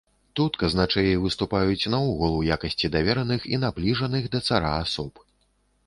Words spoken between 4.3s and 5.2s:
да цара асоб.